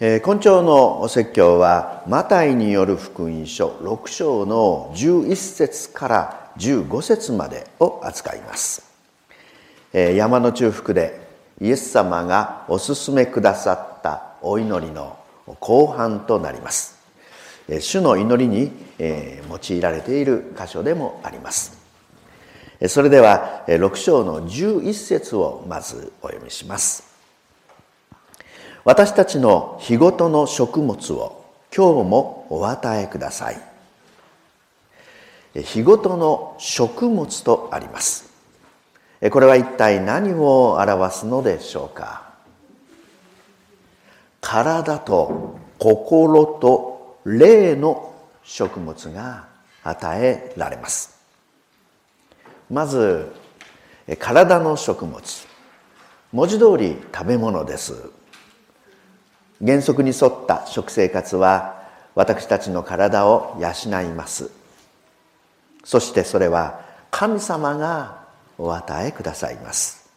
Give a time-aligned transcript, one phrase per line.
[0.00, 8.88] えー、今朝の説教はマタイによる福音書6章の11節から15節までを扱います、
[9.92, 11.26] えー、山の中腹で
[11.60, 15.18] イエス様がお勧めくださったお祈りの
[15.58, 16.96] 後半となります。
[17.68, 18.70] え主の祈りに
[19.00, 21.76] え用いられている箇所でもあります。
[22.86, 27.17] それでは6章の11節をまずお読みします。
[28.88, 31.44] 私たちの日ごとの食物を
[31.76, 33.60] 今日もお与えください。
[35.62, 38.32] 日ごとの食物とあります。
[39.30, 42.32] これは一体何を表すのでしょうか。
[44.40, 49.48] 体と心と霊の食物が
[49.84, 51.20] 与えられます。
[52.70, 53.34] まず
[54.18, 55.22] 体の食物。
[56.32, 58.16] 文字通り食べ物です。
[59.64, 61.82] 原則に沿った食生活は
[62.14, 64.50] 私たちの体を養います。
[65.84, 68.24] そしてそれは神様が
[68.58, 70.08] お与えくださいます。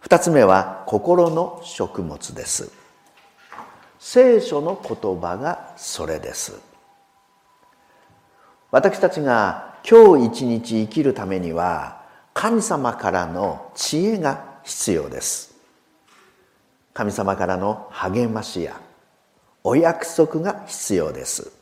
[0.00, 2.72] 二つ目は心の食物です。
[3.98, 6.58] 聖書の言葉がそれです。
[8.70, 12.02] 私たちが今日一日生きるためには
[12.32, 15.49] 神様からの知恵が必要です。
[16.92, 18.80] 神様からの励ましや
[19.62, 21.52] お約束が必要です。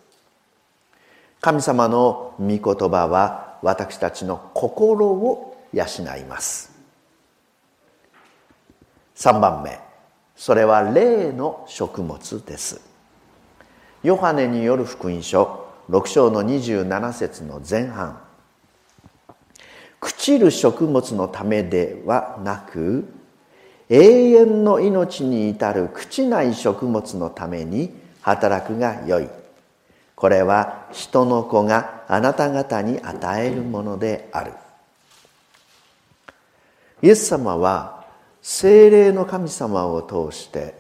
[1.40, 6.72] 神様の御言葉は私たちの心を養います。
[9.16, 9.78] 3番目
[10.36, 12.80] それは霊の食物です。
[14.04, 18.20] ヨハネによる福音書6章の27節の前半。
[20.00, 23.04] 朽ちる食物のためではなく
[23.89, 29.28] 永遠の命に至る朽ちない食物のために働くがよい。
[30.14, 34.52] これは人の子があなた方に与えるものである。
[37.01, 38.05] イエス様は
[38.42, 40.74] 精霊の神様を通して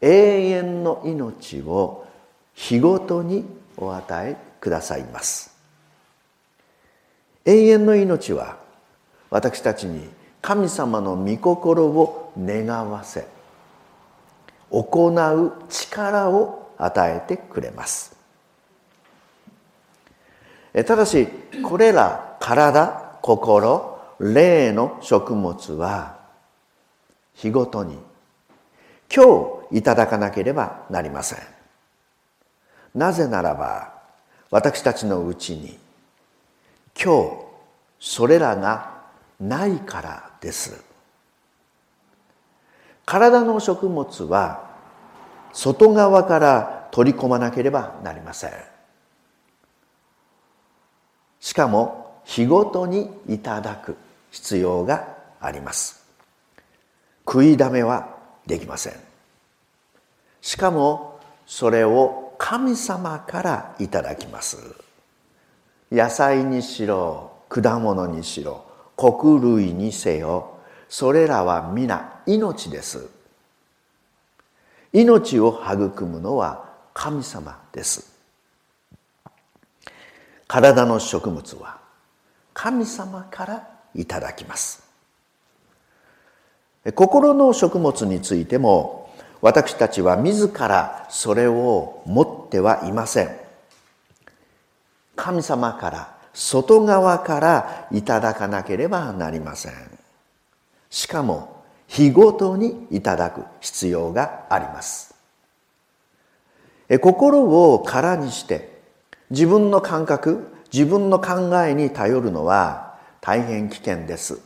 [0.00, 2.06] 永遠の命を
[2.54, 3.44] 日ごとに
[3.76, 5.54] お与えくださいます。
[7.44, 8.56] 永遠の命は
[9.30, 10.08] 私たちに
[10.42, 13.26] 神様の御心を願わせ
[14.70, 18.16] 行う力を与えてくれます。
[20.74, 21.28] ただし
[21.62, 26.18] これら体心霊の食物は
[27.34, 27.96] 日ごとに
[29.14, 31.38] 今日いただかなければなりません。
[32.96, 33.92] なぜならば
[34.50, 35.78] 私たちのうちに
[37.00, 37.30] 今日
[38.00, 39.02] それらが
[39.38, 40.84] ないからです。
[43.06, 44.70] 体の食物は
[45.52, 48.50] 外側から取り込まなければなりません。
[51.40, 53.96] しかも日ごとにいただく
[54.30, 56.04] 必要があります。
[57.26, 58.16] 食いだめは
[58.46, 58.94] できません。
[60.40, 64.58] しかもそれを神様からいただきます。
[65.90, 68.71] 野菜にしろ果物にしろ
[69.02, 70.58] 穀類にせよ
[70.88, 73.08] それらは皆命です。
[74.92, 78.12] 命を育むのは神様です。
[80.46, 81.78] 体の食物は
[82.54, 84.84] 神様からいただきます。
[86.94, 93.36] 心の食物についても私たちは自らそれを持ってはいません。
[95.16, 99.72] 神様から外側からいただかなければなりません。
[100.90, 105.14] しかも日ごとにいただく必要があります。
[107.00, 107.42] 心
[107.72, 108.80] を空にして
[109.30, 114.40] 自分の感覚自分の考えに頼るのは大変危険です。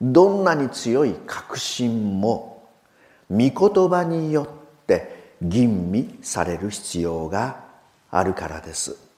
[0.00, 2.68] どんなに強い確信も
[3.30, 3.52] 御言
[3.88, 7.60] 葉によって吟味される必要が
[8.10, 9.11] あるからです。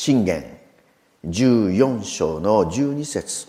[0.00, 0.44] 信玄。
[1.26, 3.48] 14章の12節。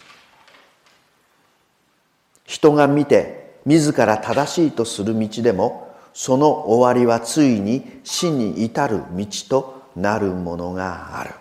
[2.43, 11.35] 人が見て自ら正しいとする道でもその終わりはついに死に至る道となるものがある。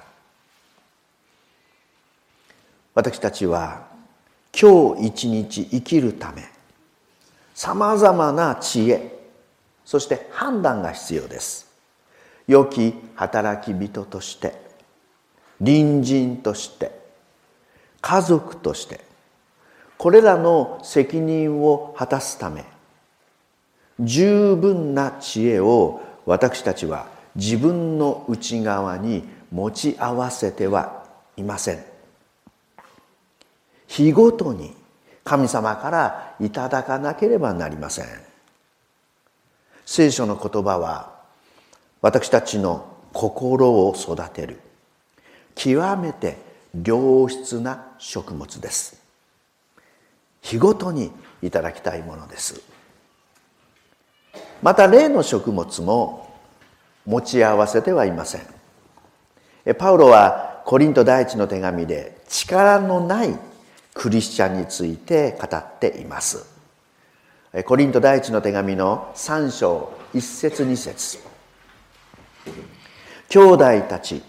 [2.95, 3.87] 私たちは
[4.53, 6.45] 今日一日生きるため
[7.55, 9.19] さまざまな知恵
[9.87, 11.67] そして判断が必要です。
[12.47, 14.68] 良き働き人として
[15.59, 16.93] 隣人として
[18.01, 19.01] 家族として
[19.97, 22.65] これらの責任を果たすため
[24.01, 31.05] 十分な知恵を私たちは自分の内側に持ち合わせては
[31.37, 31.85] いません。
[33.87, 34.77] 日ごとに
[35.25, 38.07] 神様からいただかなければなりません。
[39.87, 41.19] 聖書の言葉は
[42.03, 44.61] 私たちの心を育てる。
[45.59, 46.39] 極めて
[46.85, 49.03] 良質な食物です。
[50.41, 51.11] 日ごとに
[51.43, 52.63] いただきたいものです。
[54.63, 56.33] また例の食物も
[57.05, 59.75] 持ち合わせてはいません。
[59.75, 63.37] パウロはコリント第一の手紙で力のない
[63.95, 66.47] クリスチャンについて語っています。
[67.65, 71.19] コリント第一の手紙の3章1節2節。
[73.29, 74.23] 兄弟たち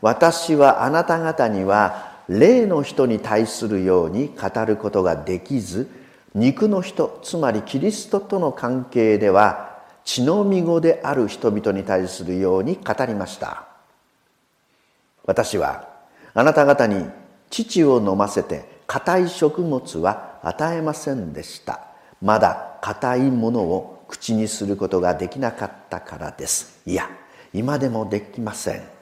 [0.00, 5.88] 私はあなた方には霊の人に対するように語ることができず
[6.34, 13.66] 肉の人つまりキリストとの関係では血のみ子である人々に対するように語りました。
[15.24, 15.88] 私は
[16.34, 17.06] あなた方に
[17.50, 21.80] 父を飲ませて硬い食物は与えませんでした。
[22.22, 26.80] まだ硬いものを口にすることができなかったからです。
[26.86, 27.10] いや
[27.52, 28.95] 今でもできません。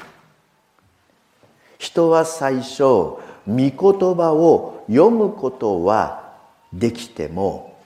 [1.78, 6.32] 人は最初御言葉を読むことは
[6.72, 7.76] できても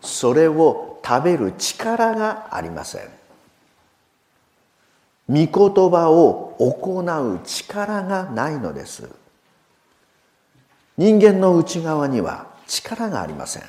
[0.00, 3.02] それを食べる力がありません。
[5.28, 5.48] 御言
[5.90, 9.08] 葉を行う力がないのです。
[10.96, 13.62] 人間の内側には力がありません。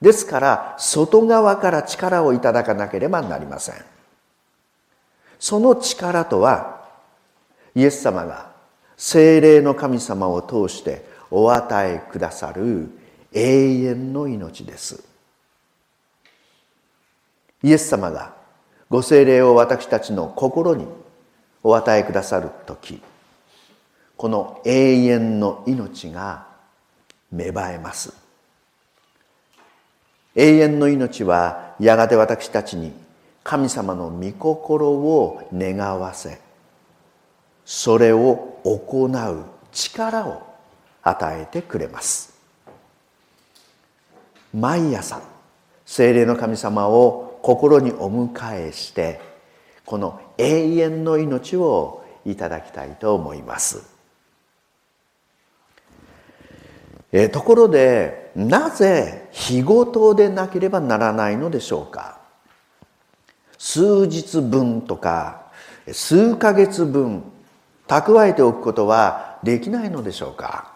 [0.00, 3.74] ですから外側から力をいただかなければなりません。
[5.38, 6.77] その力とは
[7.78, 8.50] イエス様が
[8.96, 12.90] 精霊の神様を通してお与えくださる
[13.32, 15.04] 永遠の命です。
[17.62, 18.34] イエス様が
[18.90, 20.88] ご精霊を私たちの心に
[21.62, 23.00] お与えくださる時
[24.16, 26.48] この永遠の命が
[27.30, 28.12] 芽生えます。
[30.34, 32.92] 永遠の命はやがて私たちに
[33.44, 36.47] 神様の御心を願わせ
[37.70, 40.42] それを行う力を
[41.02, 42.32] 与えてくれます。
[44.54, 45.20] 毎朝
[45.84, 49.20] 精霊の神様を心にお迎えして
[49.84, 53.82] この永遠の命をいただきたいと思います。
[57.12, 62.18] えところでなぜ日ごとでなければならないのでしょうか？
[63.58, 65.42] 数日分とか
[65.92, 67.24] 数ヶ月分
[67.88, 70.72] 蓄えておくことはできないのでしょうか？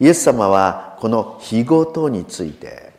[0.00, 2.92] イエス様はこの日ごとについて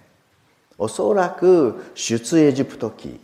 [0.77, 3.19] おそらく出エジプト記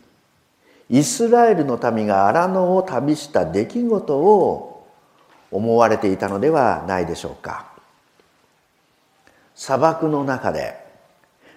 [0.89, 4.87] イスラエルの民が荒野を旅した出来事を
[5.51, 7.71] 思われていたのではないでしょうか？
[9.55, 10.75] 砂漠の中で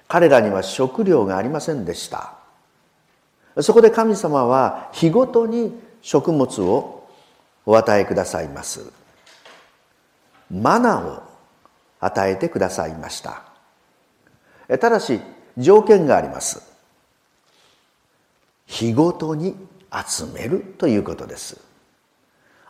[0.06, 2.34] 彼らには食料がありませんでした。
[3.60, 5.72] そこで神様は日ごとに
[6.02, 6.95] 食物を
[7.66, 8.92] お与えくださいます。
[10.50, 11.22] マナを
[12.00, 13.42] 与えてくださいました。
[14.78, 15.20] ただし
[15.58, 16.62] 条件があります。
[18.66, 19.56] 日ごとに
[19.92, 21.60] 集めるということです。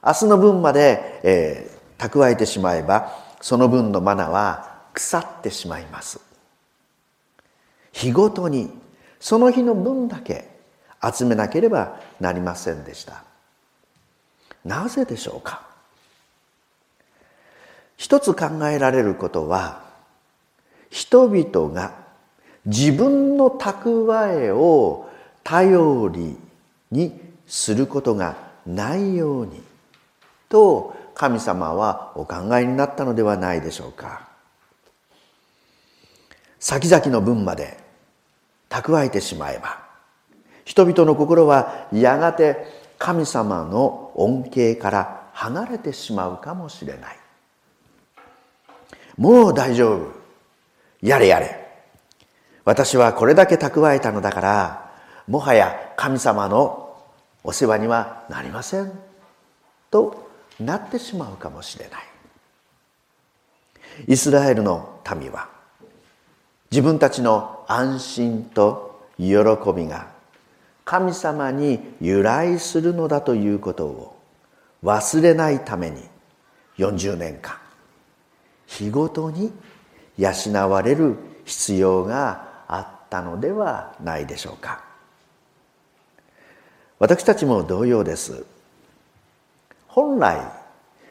[0.04, 6.20] 明日の分まで、えー、蓄えてしまえばその分のマナは腐ってしまいます。
[7.92, 8.70] 日ごとに
[9.20, 10.48] その日の分だけ
[11.02, 13.24] 集めなければなりませんでした。
[14.66, 15.62] なぜでしょうか？
[17.96, 19.80] 一つ考えられることは
[20.90, 21.94] 人々が
[22.66, 25.08] 自分の蓄えを
[25.44, 26.36] 頼り
[26.90, 29.62] にすることがないように
[30.48, 34.28] と神様はお考えになったのではないでしょうか？
[36.58, 37.78] 先々の分まで
[38.68, 39.78] 蓄えてしまえば
[40.64, 47.16] 人々の心はやがて神様の恩恵から離れてしまうかもしれない。
[49.16, 50.12] もう大丈夫。
[51.02, 51.66] やれやれ。
[52.64, 54.92] 私はこれだけ蓄えたのだから
[55.28, 56.96] もはや神様の
[57.44, 58.92] お世話にはなりません。
[59.90, 62.02] となってしまうかもしれない。
[64.08, 65.48] イスラエルの民は
[66.70, 69.34] 自分たちの安心と喜
[69.74, 70.15] びが
[70.86, 74.16] 神様に由来するのだということを
[74.84, 76.00] 忘れないために
[76.78, 77.58] 40年間
[78.66, 79.52] 日ごとに
[80.16, 80.30] 養
[80.70, 84.84] われる必要があったのではないでしょうか。
[86.98, 88.44] 私たちも同様です。
[89.88, 90.40] 本来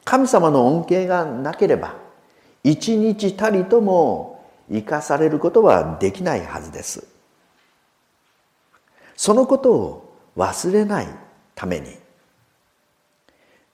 [0.05, 1.95] 神様の恩恵がなければ
[2.63, 7.14] 一日たりとも生かされることはできないはずです。
[9.15, 11.07] そのことを忘れない
[11.55, 11.95] ために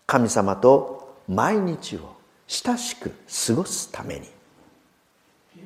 [0.05, 2.15] 神様と毎日を
[2.47, 3.11] 親しく
[3.47, 4.27] 過ごすために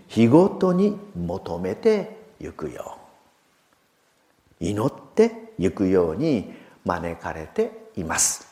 [0.08, 2.98] 日ごとに求めてゆくよ
[4.62, 6.53] う祈ってゆくように
[6.86, 8.48] 招かれています。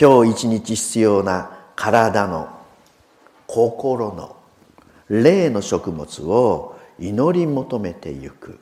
[0.00, 2.48] 今日一日必要な体の
[3.46, 4.36] 心の
[5.08, 8.60] 霊の食物を祈り求めてゆく。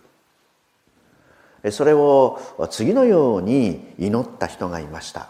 [1.70, 5.28] それを次のように祈った人がいました。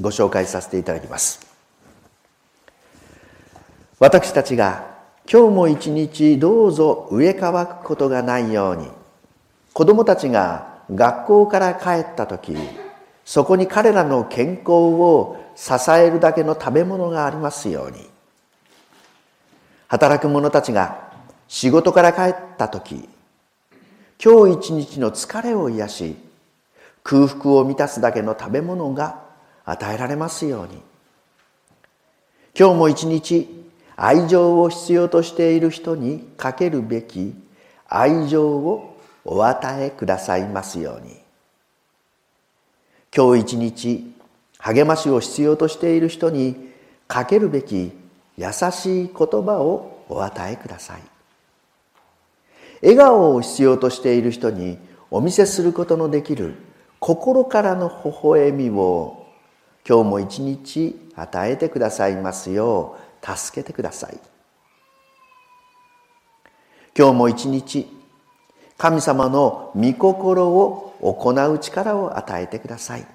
[0.00, 1.50] ご紹介させていただきます。
[3.98, 4.90] 私たちが
[5.30, 8.88] 今日も一日どうぞ植え替わくことがないように
[9.74, 12.56] 子供たちが学校から帰った時
[13.24, 18.08] そこに彼らの健康を支えるだけの食べ物がありますように
[19.86, 21.12] 働く者たちが
[21.46, 23.08] 仕事から帰った時
[24.22, 26.16] 今日一日の疲れを癒し
[27.02, 29.22] 空腹を満たすだけの食べ物が
[29.64, 30.82] 与えられますように。
[32.58, 33.48] 今日も一日
[33.96, 37.34] 愛情を必要としている人にかけるべき
[37.88, 41.16] 愛情をお与えくださいますように。
[43.16, 44.14] 今日一日
[44.58, 46.70] 励ましを必要としている人に
[47.08, 47.90] かけるべき
[48.36, 51.09] 優しい言葉をお与えください。
[52.82, 54.78] 笑顔を必要としている人に
[55.10, 56.54] お見せすることのできる
[56.98, 59.26] 心からの微笑みを
[59.88, 64.18] 今日も一日与えてくださいますよう助けてください。
[66.96, 67.86] 今日も一日
[68.76, 73.06] 神様の御心を行う力を与えてください。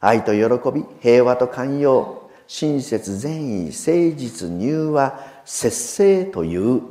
[0.00, 6.82] 愛と喜び平和と寛容親切善意誠実柔和節制という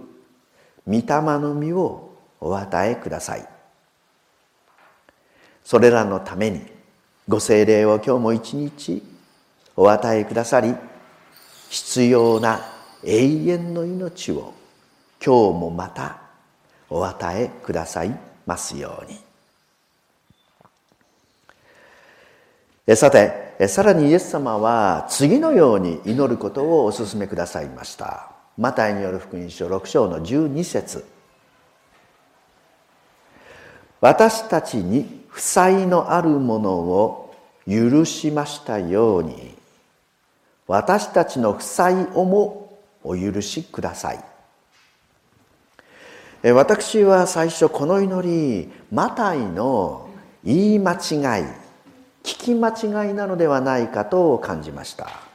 [0.88, 1.02] 御霊
[1.40, 3.48] の実をお与えください。
[5.64, 6.62] それらのために
[7.28, 9.04] ご精霊を今日も一日
[9.76, 10.76] お与えくださり
[11.70, 12.60] 必要な
[13.04, 14.54] 永遠の命を
[15.24, 16.20] 今日もまた
[16.90, 19.12] お与えくださいますよう
[22.88, 22.96] に。
[22.96, 28.31] さてさらにイエス様は次のように祈ることをお勧めくださいました。
[28.58, 31.06] マタイによる福音書6章の12節。
[34.00, 37.36] 私たちに負債のあるものを
[37.68, 39.56] 許しましたように。
[40.68, 44.24] 私たちの負債をもお許しください。
[46.44, 50.10] 私は最初この祈りマタイの
[50.44, 50.98] 言い間違い
[52.24, 55.31] 聞き間違いなのではないかと感じました。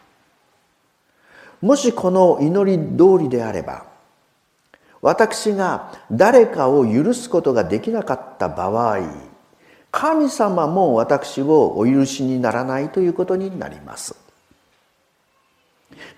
[1.66, 3.86] もしこの祈り通りであれば
[5.02, 9.00] 私が誰かを許すことができなかった場合
[9.90, 14.14] 神様も私をお許しにならないということになります。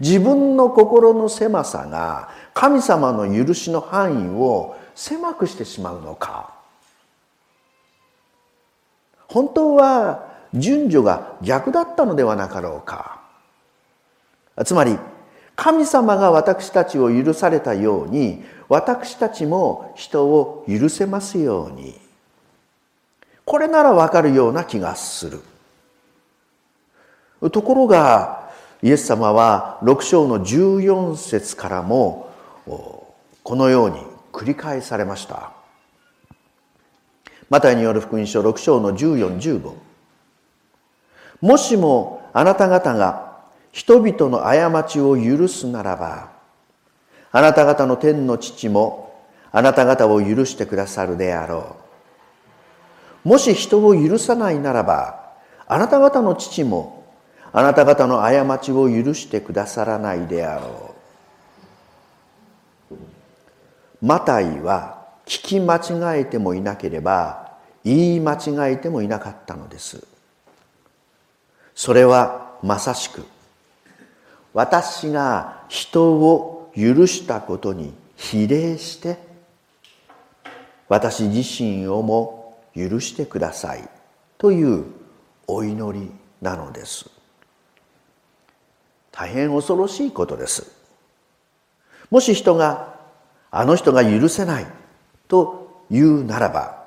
[0.00, 6.52] 自分の心の狭さが神様の許しの範囲を狭くしてしまうのか。
[9.28, 13.20] 本当は順序が逆だったのではなかろうか。
[14.64, 14.98] つまり
[15.58, 21.98] 神様が私たちを許されたように私たちも人を許せますように。
[23.44, 25.40] これならわかるような気がする。
[27.50, 32.30] ところがイエス様は6章の14節からも
[33.42, 33.96] このように
[34.32, 35.50] 繰り返されました。
[37.50, 39.72] マタイによる福音書6章の1415
[41.40, 43.27] もしもあなた方が
[43.78, 46.32] 人々の過ちを許すならば
[47.30, 51.76] あなた方の天の父もあなた方を許してくださるであろ
[53.24, 53.28] う。
[53.28, 55.30] もし人を許さないならば
[55.68, 57.04] あなた方の父も
[57.52, 60.96] あなた方の過ちを許してくださらないであろ
[62.90, 62.94] う。
[64.02, 67.52] マタイは聞き間違えてもいなければ
[67.84, 70.04] 言い間違えてもいなかったのです。
[71.76, 73.24] それはまさしく
[74.54, 79.18] 私が人を許したことに比例して
[80.88, 83.88] 私自身をも許してください
[84.38, 84.84] という
[85.46, 87.10] お祈りなのです。
[89.12, 90.70] 大変恐ろしいことです。
[92.10, 92.94] もし人が
[93.50, 94.66] あの人が許せない
[95.26, 96.84] というならば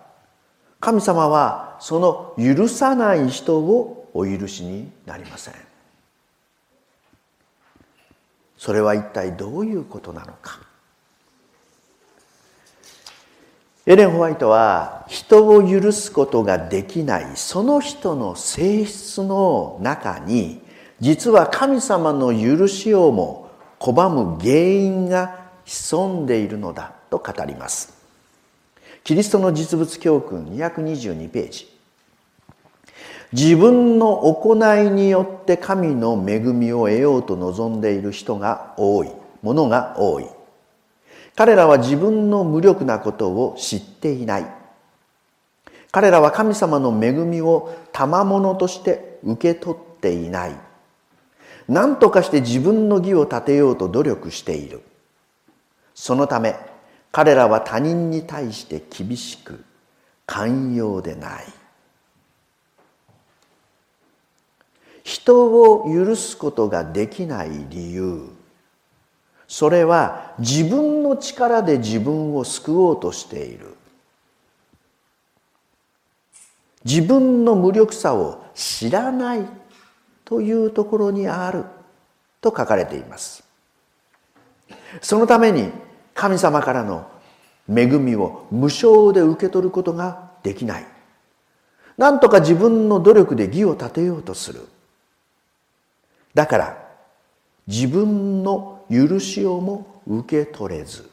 [0.79, 5.70] 神様はその許さない人をお許しになりません。
[8.61, 10.59] それは一体どういうことなのか。
[13.87, 20.61] エレン・ホワイトは人を許すことができないその人の性質の中に
[20.99, 23.49] 実は神様の許しをも
[23.79, 27.99] 拒む原因が潜んでいるのだと語ります。
[29.03, 31.80] キリストの実物教訓222ページ。
[33.33, 39.11] 自分の行いによって神の恵みを得ようと望んでいる人が多い
[39.41, 40.27] ものが多い。
[41.35, 44.45] 彼らは自分の無力なことを知っていない。
[45.91, 50.55] 彼らは神様の恵みを賜物として受け取っていない。
[51.69, 54.81] 何とかして自分の義を立てようと努力している。
[55.95, 56.55] そのため
[57.13, 59.63] 彼らは他人に対して厳しく
[60.25, 61.45] 寛容でない。
[65.03, 68.29] 人を許すことができない理由。
[69.47, 73.75] それは自分の力で自分を救おうとしている。
[76.85, 79.45] 自分の無力さを知らない
[80.25, 81.65] というところにある。
[82.41, 83.43] と書かれています。
[85.01, 85.71] そのために
[86.13, 87.07] 神様からの
[87.69, 90.87] 恵みを無償で受け取ることができない。
[91.97, 94.67] なんとか自分の努力で義を立てようとする。
[96.33, 96.87] だから
[97.67, 101.09] 自分の許しをも受け取れず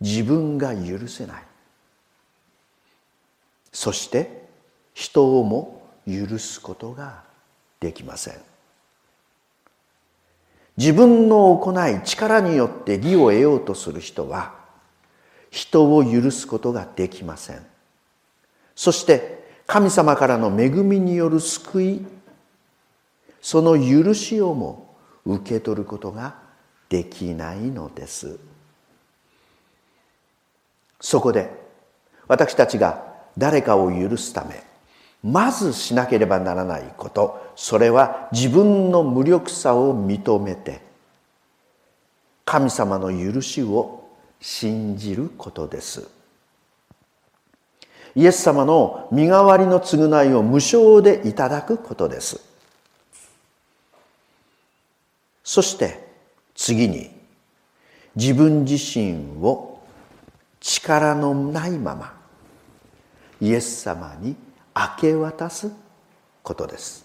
[0.00, 1.42] 自分が許せない。
[3.72, 4.42] そして
[4.92, 7.22] 人をも許すことが
[7.80, 8.34] できません。
[10.76, 14.54] 自分の行い力によって義を得ようとする人は
[15.50, 17.64] 人を許すことができません。
[18.74, 22.06] そして神様からの恵みによる救い
[23.42, 26.36] その許しをも受け取ることが
[26.88, 28.38] できないのです。
[31.00, 31.50] そこで
[32.28, 33.04] 私たちが
[33.36, 34.62] 誰かを許すため
[35.22, 40.80] まずしなければならないことそれは自分の無力さを認めて
[42.44, 44.08] 神様の許しを
[44.40, 46.08] 信じることです。
[48.14, 52.51] イエス様の身代わりの償いを無償でいただくことです。
[55.44, 56.06] そして
[56.54, 57.10] 次に
[58.14, 59.80] 自分自身を
[60.60, 62.14] 力のないまま
[63.40, 64.36] イエス様に
[64.74, 65.70] 明け渡す
[66.42, 67.04] ことです。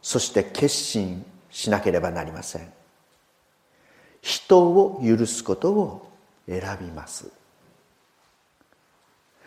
[0.00, 2.72] そして決心しなければなりません。
[4.22, 6.10] 人を許すことを
[6.48, 7.30] 選びます。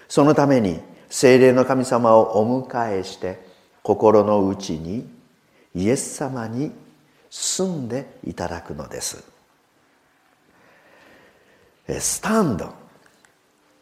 [0.07, 3.39] そのために精霊の神様をお迎えして
[3.81, 5.16] 心の内に
[5.75, 6.71] イエス様に
[7.29, 9.23] 住んでいただくのです。
[11.87, 12.73] スタンド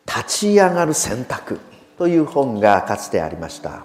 [0.06, 1.60] 立ち上がる選択
[1.98, 3.84] という本がかつてありました。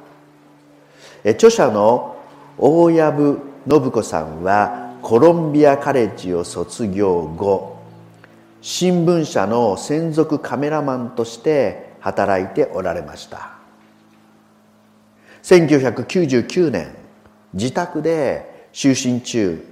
[1.24, 2.16] 著者の
[2.58, 7.78] 大藪信子さんはコロンビアカレッジを卒業後
[8.60, 13.52] 新聞社の専属カメラマンとして働いておられました。
[15.42, 16.94] 1999年
[17.52, 19.66] 自宅で就寝中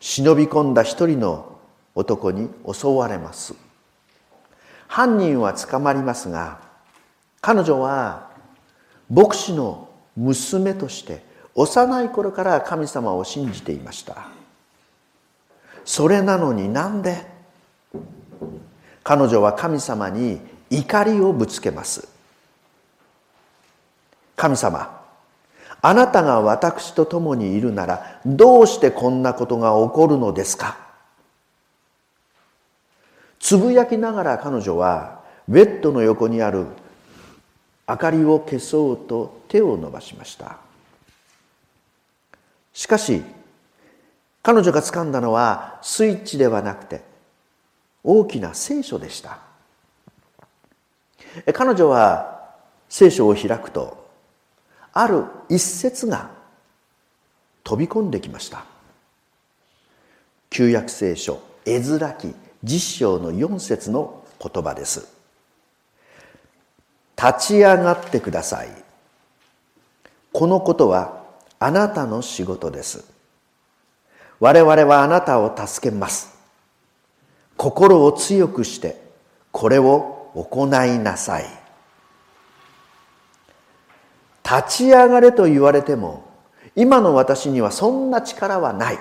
[0.00, 1.58] 忍び込んだ一人の
[1.94, 3.54] 男に襲われます。
[4.88, 6.60] 犯人は捕まりますが
[7.40, 8.30] 彼女は
[9.10, 14.28] 牧師の娘として幼い頃から神様を信じていました。
[15.84, 17.26] それなのになんで？
[19.02, 22.08] 彼女は神様に怒りをぶつけます。
[24.34, 25.00] 神様
[25.88, 30.76] あなたが私と共にいるならどうしてこんなことが起こるのですか？
[33.38, 36.66] つぶやきながら彼女はベッドの横にある
[37.88, 40.56] 明かりを消そうと手を伸ばしました。
[42.72, 43.22] しかし
[44.42, 47.02] 彼女が掴んだのはスイッチではなくて
[48.02, 49.38] 大きな聖書でした。
[51.54, 52.44] 彼女は
[52.88, 54.04] 聖書を開くと
[54.98, 56.30] ある一節が
[57.62, 58.64] 飛び込んできました。
[60.48, 65.06] 旧約聖書絵面記実章の4節の言葉です。
[67.14, 68.70] 立ち上がってください。
[70.32, 71.24] このことは
[71.58, 73.04] あなたの仕事です。
[74.40, 76.34] 我々はあなたを助けます。
[77.58, 78.98] 心を強くして
[79.52, 81.65] これを行いなさい。
[84.48, 86.24] 立ち上がれと言われても
[86.76, 88.98] 今の私にはそんな力はない。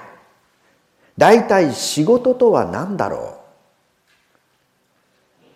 [1.17, 3.39] 大体仕事とは何だろう。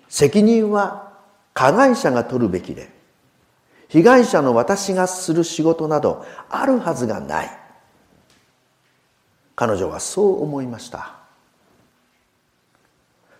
[0.07, 1.13] 責任は
[1.53, 2.89] 加害者が取るべきで
[3.87, 7.49] 被害者の私がする仕事などあるはずがない。
[9.55, 11.15] 彼女はそう思いました。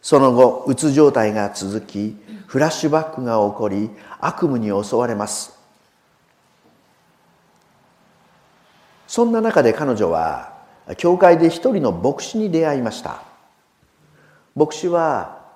[0.02, 5.59] その後うつ状態が続きフラッシュバックが起こり悪夢に襲われます。
[9.10, 10.54] そんな中で彼女は
[10.98, 13.24] 教会で一人の牧師に出会いました。
[14.56, 15.48] 牧師は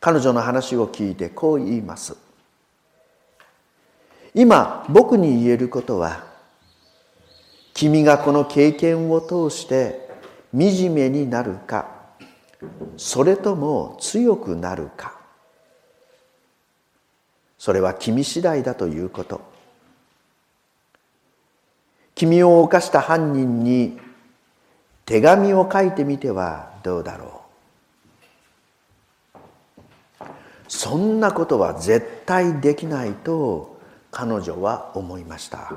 [0.00, 2.16] 彼女の話を聞いてこう言います。
[4.34, 6.24] 今僕に言えることは
[7.74, 10.08] 君がこの経験を通して
[10.54, 11.90] 惨めになるか
[12.96, 15.20] それとも強くなるか。
[17.58, 19.51] それは君次第だということ。
[22.14, 23.98] 君を犯した犯人に
[25.04, 27.42] 手紙を書いてみてはどうだろ
[30.20, 30.24] う。
[30.68, 33.78] そんなことは絶対できないと
[34.10, 35.72] 彼女は思いました。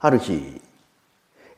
[0.00, 0.60] ある日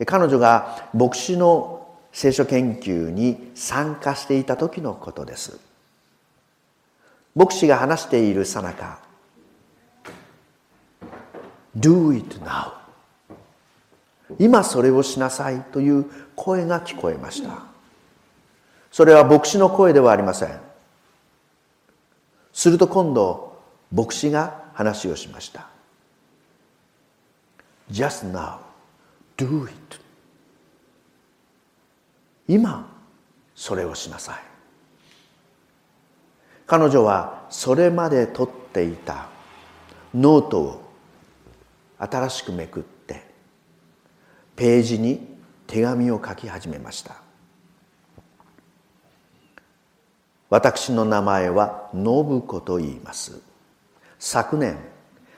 [0.05, 5.59] 彼女が牧師の聖書研究に参加していた時のことです。
[7.35, 9.06] 牧師が話しているさなか
[11.77, 12.73] Do it now.
[14.39, 17.63] 今それをしなさいという声が聞こえました。
[18.91, 20.61] それは牧師の声ではありません。
[22.53, 23.59] すると今度
[23.93, 25.69] 牧師が話をしました。
[27.91, 28.59] Just now
[29.37, 30.01] do it.
[32.49, 32.89] 今
[33.55, 34.37] それをしなさい。
[36.67, 39.29] 彼女はそれまで取っていた
[40.15, 40.86] ノートを
[41.99, 43.25] 新しくめくって
[44.55, 47.17] ページに手紙を書き始めました。
[50.49, 53.41] 私の名前は信子と言います。
[54.19, 54.79] 昨年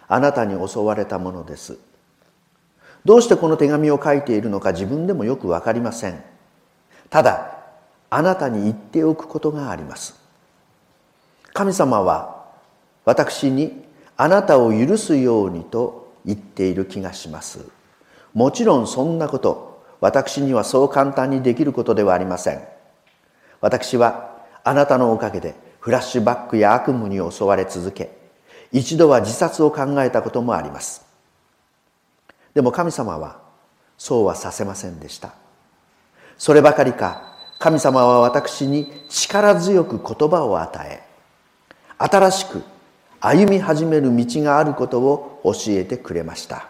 [0.07, 1.79] あなたに襲われたものです。
[3.05, 6.23] どうしてこの手紙を書いているのか自分でもよくわかりません。
[7.11, 7.59] ただ
[8.11, 10.15] あなたに言っておくことがあります。
[11.55, 12.45] 神様は
[13.05, 13.85] 私に
[14.17, 17.65] あなたを許すようにと言っている気がします。
[18.35, 22.63] もちろんそんなこと私にはそう簡単にできることではありません。
[23.61, 28.17] 私はあなたのおかげでフラッシュバックや悪夢に襲われ続け
[28.71, 31.07] 一度は自殺を考えたこともあります。
[32.55, 33.41] でも神様は
[33.97, 35.33] そうはさせませんでした。
[36.37, 41.03] そればかりか神様は私に力強く言葉を与え
[41.99, 42.63] 新しく
[43.21, 46.69] 歩み始める道があることを教えてくれました。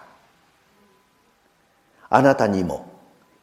[2.10, 2.90] あなたにも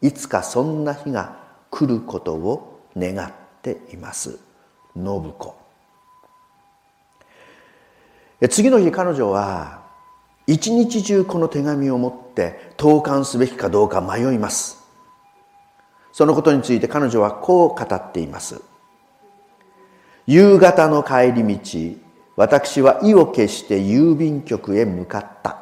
[0.02, 1.38] いつかそんな日が
[1.70, 4.40] 来ることを願っています。
[4.96, 5.56] 信子。
[8.50, 9.84] 次の日彼女は
[10.48, 14.84] 一日中この手紙を持って投函すべきかどうか迷います。
[16.12, 18.62] そのことについて彼女はこう語っています。
[20.28, 22.05] 夕方の帰り道
[22.36, 25.58] 私は意を決して郵便局へ向かった。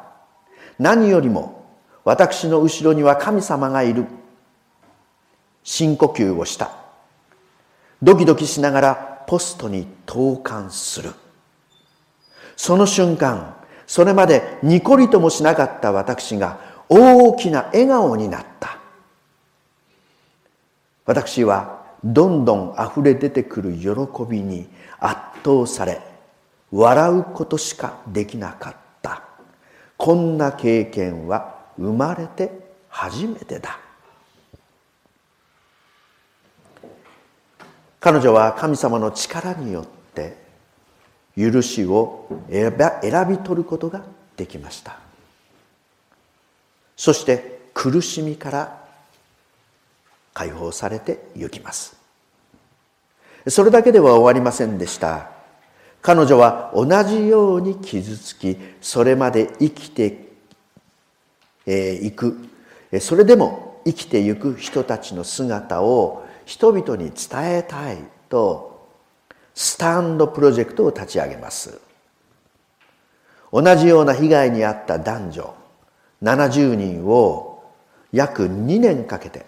[0.78, 1.64] 何よりも
[2.04, 4.06] 私の後ろには神様がいる。
[5.62, 6.76] 深呼吸をした。
[8.02, 11.12] ドキドキしながらポストに投函する。
[12.56, 13.56] その瞬間
[13.86, 16.58] それまでニコリともしなかった私が
[16.88, 18.78] 大きな笑顔になった。
[21.06, 23.90] 私はどんどん溢れ出てくる喜
[24.28, 26.00] びに圧倒され
[26.76, 29.22] 笑うことしかできなかった。
[29.96, 32.50] こんな経験は生まれて
[32.88, 33.78] 初めてだ。
[38.00, 40.36] 彼女は神様の力によって
[41.36, 42.72] 許しを選
[43.28, 44.02] び取ることが
[44.36, 44.98] できました。
[46.96, 48.84] そして苦しみから
[50.32, 51.96] 解放されてゆきます。
[53.46, 55.33] それだけでは終わりませんでした。
[56.06, 60.28] 彼女は同じように傷つきそれまで生きて
[61.66, 62.46] いく。
[63.00, 67.96] それでも生きてゆく人たちの姿を人々に伝えたい
[68.28, 68.86] と
[69.54, 71.80] スタンドプロジェクトを立ち上げます。
[73.50, 75.54] 同じような被害に遭った男女
[76.22, 77.64] 70人を
[78.12, 79.46] 約2年かけて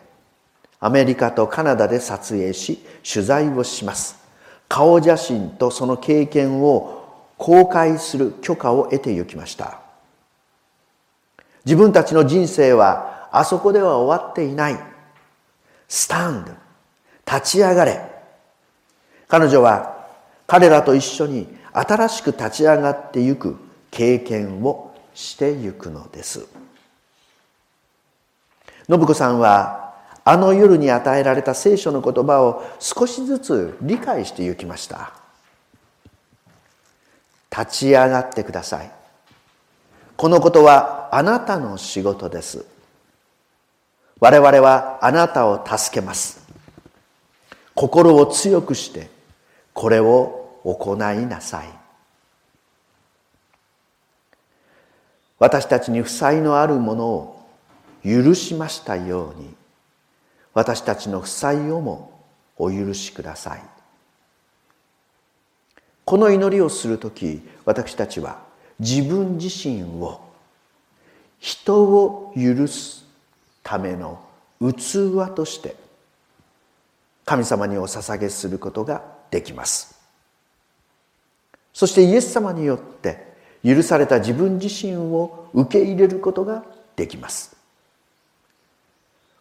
[0.80, 4.25] アメリカとカナダで撮影し取材をします。
[4.68, 7.04] 顔写真とその経験を
[7.38, 9.80] 公開する許可を得て行きました。
[11.64, 14.78] 自分たちの人生はあそこでは終わっていない。
[15.88, 16.52] スタンド。
[17.26, 18.00] 立ち上がれ。
[19.28, 20.06] 彼女は
[20.46, 23.56] 彼らと一緒に新しく立ち上がってゆく
[23.90, 26.46] 経験をしてゆくのです。
[28.88, 29.85] 信子さんは
[30.28, 35.12] あの夜に与えられた聖書の言葉を少しずつ理解してゆきました。
[37.48, 38.90] 立ち上がってください。
[40.16, 42.66] このことはあなたの仕事です。
[44.18, 46.44] 我々はあなたを助けます。
[47.76, 49.08] 心を強くして
[49.72, 51.68] これを行いなさい。
[55.38, 57.46] 私たちに負債のあるものを
[58.02, 59.54] 許しましたように
[60.56, 62.18] 私たちの負債をも
[62.56, 63.62] お許しください。
[66.06, 68.40] この祈りをする時私たちは
[68.80, 70.22] 自分自身を
[71.40, 73.04] 人を許す
[73.62, 74.18] ための
[74.58, 75.76] 器として
[77.26, 79.94] 神様にお捧げすることができます。
[81.74, 83.26] そしてイエス様によって
[83.62, 86.64] 許された自分自身を受け入れることが
[86.96, 87.55] できます。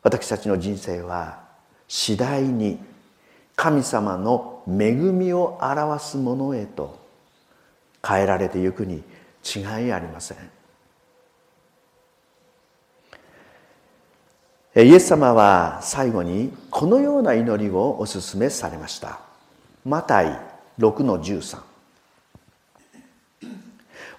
[0.05, 1.39] 私たちの人生は
[1.87, 2.77] 次第に
[3.55, 6.99] 神様の恵みを表すものへと
[8.07, 9.01] 変えられてゆくに
[9.43, 10.37] 違いありません。
[14.75, 19.21] イエス様は最後にこのような祈りをお勧めされました。
[19.85, 20.39] マタイ
[20.77, 21.57] 6の13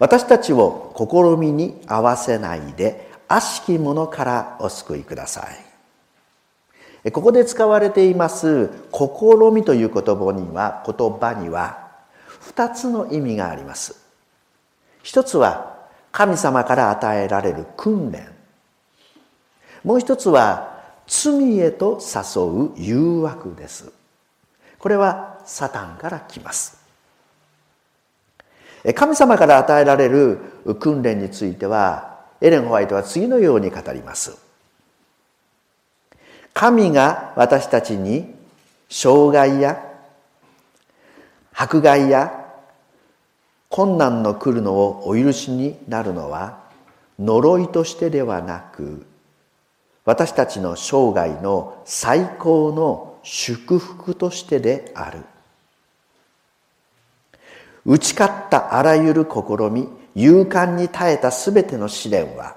[0.01, 5.76] 私たちを試みに合わせないで悪しき者からお救いください。
[7.13, 11.87] ここで使われています「試み」という言葉には言葉には
[12.55, 13.97] 2つの意味があります。
[15.03, 15.77] 一つは
[16.11, 18.29] 神様から与えられる訓練。
[19.85, 23.93] もう一つは罪へと誘う誘惑です。
[24.79, 26.79] これはサタンから来ます。
[28.95, 30.39] 神様から与えられる
[30.81, 34.46] 訓練についてはエレン・ホワイトは次のように語ります。
[36.57, 38.35] 神が私たちに
[38.89, 39.79] 障害や
[41.53, 42.47] 迫害や
[43.69, 46.65] 困難の来るのをお許しになるのは
[47.19, 49.05] 呪いとしてではなく
[50.07, 55.25] 私たちの生涯の最高の祝福としてである。
[57.85, 62.57] 打ち勝ったあらゆる試み勇敢に耐えたすべての試練は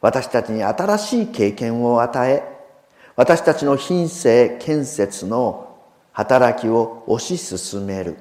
[0.00, 2.57] 私たちに新しい経験を与え
[3.18, 5.76] 私たちの品性建設の
[6.12, 8.16] 働きを推し進める。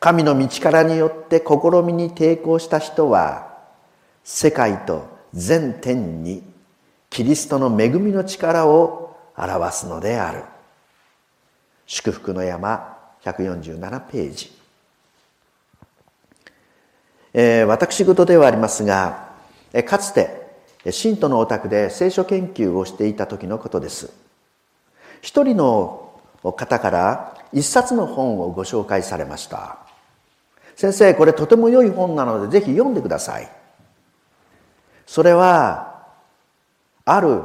[0.00, 1.52] 神の道からによって試
[1.84, 3.58] みに抵抗した人は
[4.24, 6.42] 世界と全天に
[7.10, 10.42] キリストの恵みの力を表すのである。
[11.84, 14.50] 祝福の山147ページ、
[17.34, 19.28] えー、私事ではありますが
[19.84, 20.45] かつて
[20.90, 24.12] 信徒のお宅で聖書研究をしていた時のことです。
[25.20, 29.78] 一人の方から一冊の本をご紹介されました。
[30.76, 33.50] 先生これとても良い本なのでぜひ読んでください。
[35.06, 36.04] それは
[37.04, 37.42] ある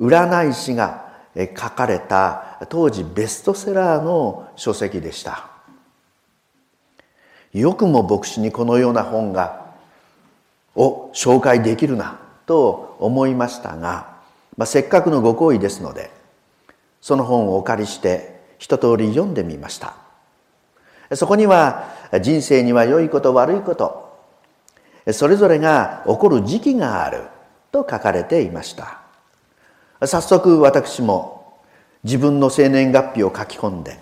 [0.00, 5.48] 占い師が書かれた当時ベストセラーの書籍でした。
[7.52, 9.62] よくも牧師にこのような本が
[10.74, 12.18] を紹介できるな。
[12.46, 14.16] と思いましたが、
[14.56, 16.10] まあ、せっかくのご好意ですので
[17.00, 19.96] その本をお借りして一通り読んでみました。
[21.14, 21.90] そこには
[22.22, 24.18] 人生には良いこと悪いこと
[25.12, 27.24] それぞれが起こる時期がある
[27.70, 29.00] と書かれていました。
[30.06, 31.60] 早速私も
[32.04, 33.98] 自分の生年月日を書き込んで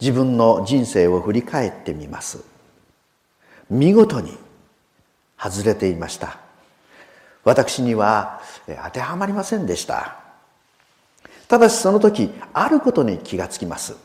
[0.00, 2.44] 自分の人生を振り返ってみます。
[3.70, 4.36] 見事に
[5.38, 6.38] 外れていました。
[7.48, 8.42] 私には
[8.84, 10.16] 当てはまりませんでした。
[11.48, 13.96] ただしその時あることに気がつきます。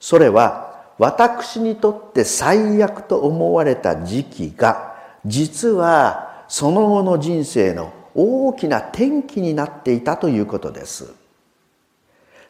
[0.00, 11.14] それは私にとって最悪と思われた時期が実はその後の人生の大きな転機になっていたということです。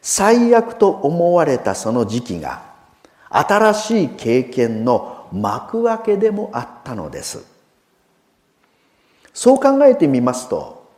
[0.01, 2.63] 最悪と思われたその時期が
[3.29, 7.50] 新しい経験の幕開けでもあったのです。
[9.33, 10.89] そう考えてみますと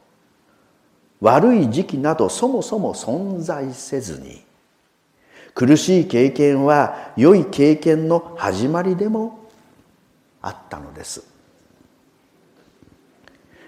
[1.22, 4.44] 悪い時期などそもそも存在せずに
[5.54, 9.48] 苦しい経験は良い経験の始まりでも
[10.42, 11.24] あったのです。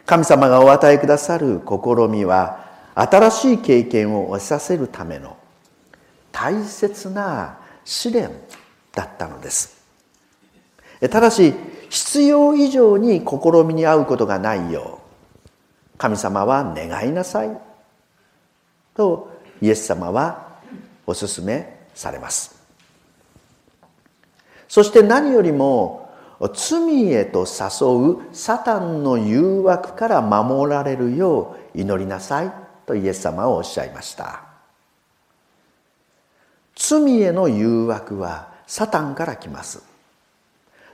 [0.05, 5.37] 神様がお与えくださる試みは新しい経験を得させるための
[6.31, 8.31] 大切な試練
[8.93, 9.83] だったのです。
[11.09, 11.53] ただし
[11.89, 15.97] 必要以上に試みに遭うことがないよう。
[15.97, 17.57] 神様は願いなさい。
[18.95, 19.29] と
[19.61, 20.59] イエス様は
[21.05, 22.55] お勧めされます。
[24.67, 26.09] そして何よりも
[26.53, 32.51] 罪へと誘うサタンの誘惑から守られるよう祈りなさい。
[32.85, 34.43] とイエス様はおっしゃいました。
[36.75, 39.94] 罪への誘惑はサタンから来ます。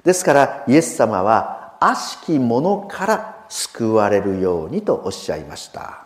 [0.03, 6.05] ですからイエス様は悪しき者から救われるようにとおっしゃいました。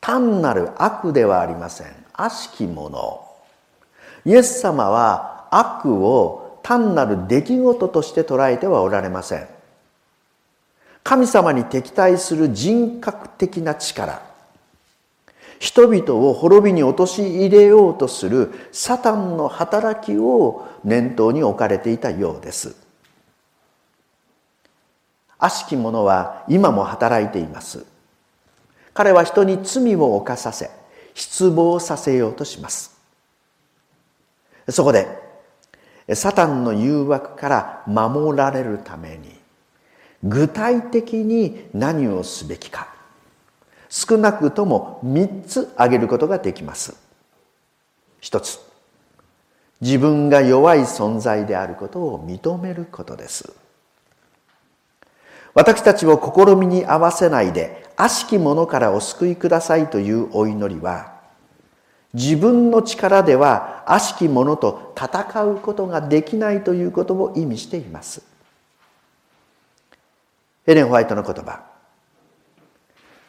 [0.00, 1.88] 単なる悪ではありません。
[2.14, 3.24] 悪しき者。
[4.24, 9.48] イエス様は悪を単なる出来事として捉えてはおられません。
[11.04, 14.31] 神様に敵対する人格的な力。
[15.62, 22.74] 人々を滅びに陥れようとするサタンの働きを念頭に置かれていたようです。
[25.38, 27.86] 悪しき者は今も働いています。
[28.92, 30.68] 彼は人に罪を犯させ
[31.14, 33.00] 失望させようとします。
[34.68, 35.06] そこで
[36.12, 39.38] サタンの誘惑から守られるために
[40.24, 42.91] 具体的に何をすべきか。
[43.92, 46.96] 少なくとも3つ挙げることができます。
[48.22, 48.58] 一つ。
[49.82, 53.52] 自分が弱い存在であることを認めることです。
[55.52, 61.12] 私たちを試みに合わせないで悪しき者からお救いくださいというお祈りは
[62.14, 68.22] 自分の力では悪しき者と戦うことができないということを意味しています。
[70.66, 71.71] エレン・ホワイトの言葉。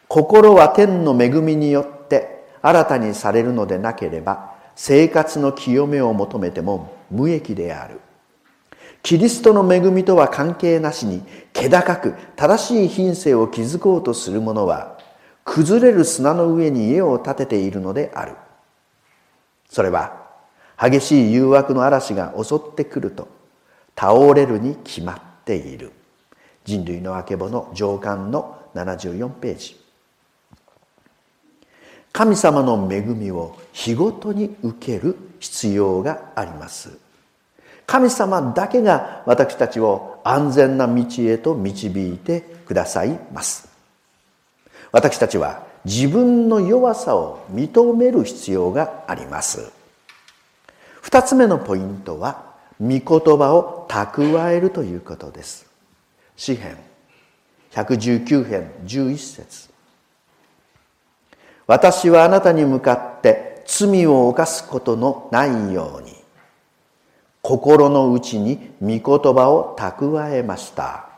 [0.07, 7.99] 心は天の恵みによって新たにされるのでなければ生活の清めを求めても無益である。
[9.01, 14.97] キリストの恵みとは関係なしに気高く正しい品性を築こうとする者は
[15.43, 18.35] 崩れる砂の上に家を建てているのである。
[19.69, 20.23] それは
[20.79, 23.27] 激しい誘惑の嵐が襲ってくると
[23.95, 25.91] 倒れるに決まっている。
[26.63, 29.82] 人類のあけぼの上巻の74ページ。
[32.13, 36.97] 神様の恵みを日ごとに受ける必要があります。
[37.87, 43.67] 神様だけが私たちを安全な道へと導いてくださいます。
[44.91, 49.71] 私たちは自分の弱さを認める必要があります。
[51.01, 55.65] 二つ目のポイントは御言葉を蓄えるということです。
[56.37, 56.77] 詩編
[57.71, 59.72] 119編11節。
[61.67, 66.13] 私はあなたに向かって罪を犯すことのないように
[67.41, 69.01] 心の内に御言
[69.33, 71.09] 葉を蓄えました。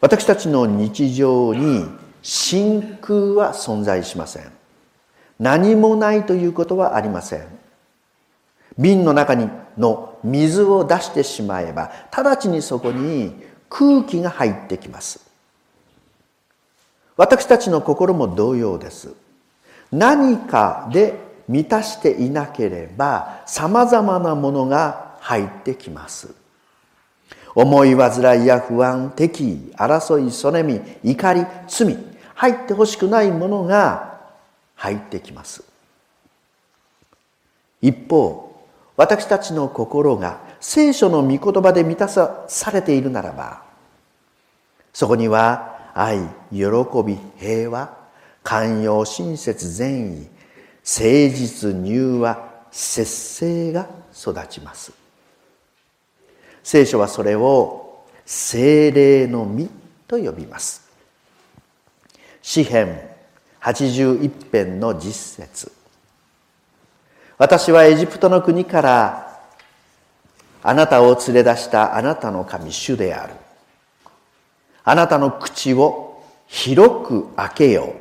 [0.00, 1.84] 私たちの日常に
[2.22, 4.52] 真空は存在しません。
[5.40, 7.46] 何もないということはありません。
[8.78, 13.34] 瓶の中にの水を出してしまえば直ちにそこに
[13.68, 15.25] 空気が入ってきます。
[17.16, 19.14] 私たちの心も同様です。
[19.90, 21.14] 何かで
[21.48, 26.34] 満たしていなければさまざまなものが入ってきます。
[27.54, 31.96] 思い煩いや不安敵意争いそねみ怒り罪
[32.34, 34.20] 入ってほしくないものが
[34.74, 35.64] 入ってきます。
[37.80, 38.54] 一方
[38.96, 43.62] 私たちの心が聖書の御言葉で満たされているならば
[44.92, 46.18] そこには愛
[46.52, 46.66] 喜
[47.06, 47.96] び平和
[48.42, 50.28] 寛容親切善意
[50.84, 52.38] 誠実柔和
[52.70, 54.92] 節制が育ちます。
[56.62, 59.70] 聖書はそれを精霊の実
[60.06, 60.86] と呼びます。
[62.42, 63.00] 詩編
[63.62, 65.72] 81編の実節。
[67.38, 69.40] 私はエジプトの国から
[70.62, 73.45] あなたを連れ出したあなたの神主である。
[74.88, 77.92] あなたの口を広く開けよう。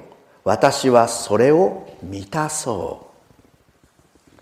[0.43, 3.09] 私はそれを満たそ
[4.31, 4.35] う。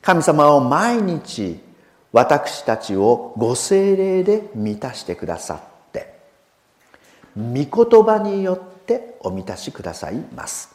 [0.00, 1.60] 神様を毎日
[2.12, 6.14] 私たちをご精霊で満たしてくださって
[7.36, 10.74] 御言葉によってお満たしくださいます。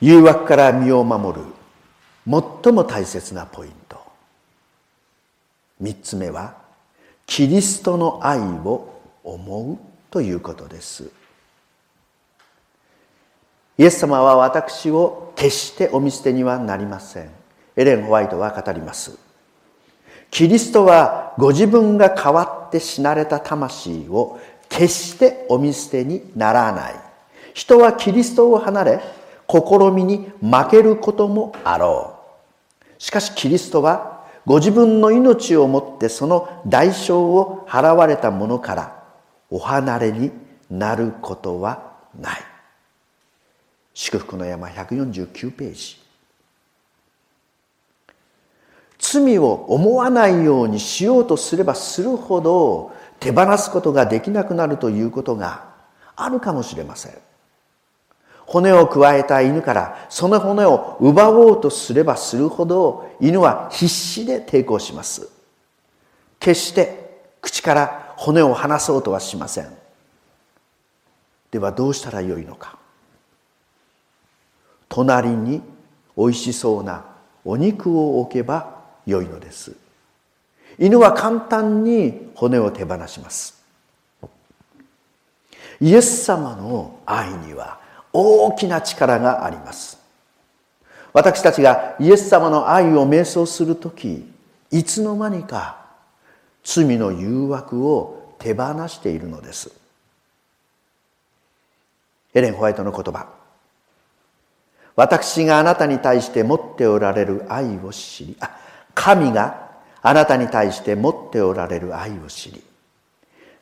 [0.00, 1.44] 誘惑から身を守る
[2.26, 4.00] 最も大切なポイント。
[5.78, 6.59] 三つ目は
[7.30, 9.78] キリストの愛を思う
[10.10, 11.12] ということです。
[13.78, 17.30] イエス様は私を決してお見捨てにはなりません。
[17.76, 19.16] エレン・ホワイトは語ります。
[20.32, 26.94] キリストはご自分が変わって死なれた魂を決してお見捨てにならない。
[27.54, 29.00] 人はキリストを離れ
[29.48, 32.18] 試みに負けることもあろ
[32.98, 33.00] う。
[33.00, 34.09] しかしキリストは
[34.50, 39.04] ご自分の命をもってその代償を払われたものから
[39.48, 40.32] お離れに
[40.68, 42.40] なることはない。
[43.94, 46.00] 祝福の山149ページ。
[48.98, 52.90] 罪を思わないようにしようとすればするほど
[53.20, 55.74] 手放すことができなくなるということが
[56.16, 57.12] あるかもしれません。
[58.50, 65.30] 骨を加えた犬からその骨を奪おうとすればするほど犬は必死で抵抗します。
[66.40, 69.72] 決して口から骨を離そうとはしません。
[71.52, 72.76] ではどうしたらよいのか。
[74.88, 75.62] 隣に
[76.16, 77.04] おいしそうな
[77.44, 79.76] お肉を置けば良いのです。
[80.76, 83.62] 犬は簡単に骨を手放します。
[85.80, 87.79] イエス様の愛には
[88.12, 89.98] 大きな力があります。
[91.12, 94.30] 私たちがイエス様の愛を瞑想する時
[94.70, 95.84] いつの間にか
[96.62, 99.72] 罪の誘惑を手放しているのです。
[102.32, 103.40] エレン・ホワイトの言葉。
[104.96, 108.50] 私があなたに対して持っておられる愛を知りあ
[108.94, 109.70] 神が
[110.02, 112.62] あなたに対して持っておられる愛を知り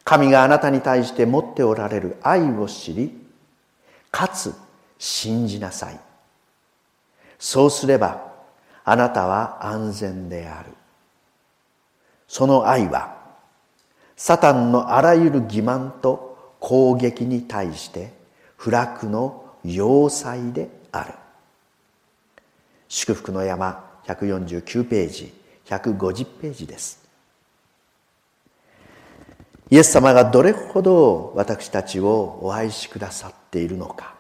[0.05, 3.28] 神があなたに対して持っておられる愛を知り
[4.19, 4.53] かつ
[4.99, 6.01] 信じなさい。
[7.39, 8.33] そうすれば
[8.85, 10.71] あなたは安全である。
[12.27, 13.17] その愛は
[14.17, 18.13] サタンのあらゆる欺瞞と攻撃に対して
[18.57, 21.15] 不落の要塞である。
[22.89, 25.33] 祝福の山149ページ
[25.67, 27.08] 150ページです。
[29.71, 34.15] イエス様がどれほど私たちをお愛しくださっているのか。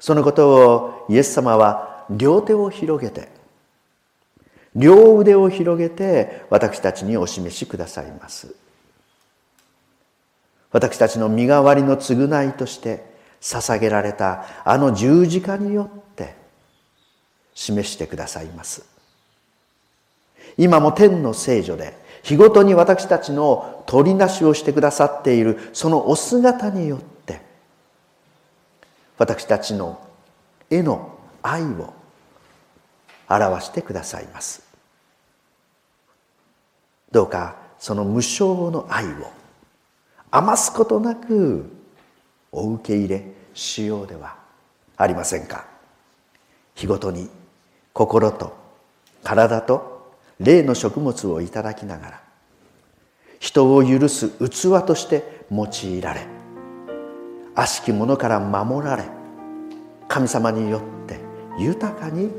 [0.00, 3.28] そのことをイエス様は両手を広げて
[4.74, 8.54] 両腕を広げて私たちにお示しくださいます。
[10.72, 13.04] 私たちの身代わりの償いとして
[13.40, 16.34] 捧げられたあの十字架によって
[17.54, 18.84] 示してくださいます。
[20.56, 27.40] 今も天の聖女で日ごとに私たちの取りなしをしてくださっているそのお姿によって
[29.18, 30.00] 私たちの
[30.68, 31.94] 絵の愛を
[33.28, 34.62] 表してくださいます。
[37.10, 39.30] どうかその無償の愛を
[40.30, 41.68] 余すことなく
[42.52, 44.36] お受け入れしようでは
[44.96, 45.66] ありませんか。
[46.74, 47.28] 日ごとに
[47.92, 48.54] 心と
[49.22, 49.99] 体と
[50.40, 52.22] 霊の食物をいただきながら
[53.38, 56.26] 人を許す器として用いられ
[57.54, 59.04] 悪しき者から守られ
[60.08, 61.20] 神様によって
[61.58, 62.30] 豊かに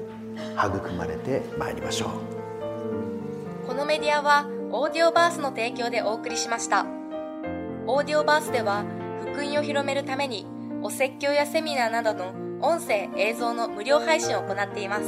[0.58, 3.68] 育まれてまいりましょう。
[3.68, 6.86] このメディアはオーディオバースの提供でお送りしました。
[7.88, 8.84] オーディオバースでは
[9.22, 10.46] 福音を広めるために
[10.82, 15.04] お説教やセミナーなどの音声映像の無料配信を行っています。